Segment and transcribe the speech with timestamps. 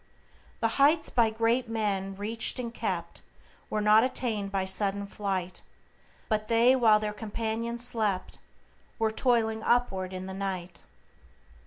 [0.61, 3.21] "The heights by great men reached and kept,
[3.69, 5.61] Were not attained by sudden flight,
[6.27, 8.39] But they, while their companions slept,
[8.97, 10.81] Were toiling upward in the night."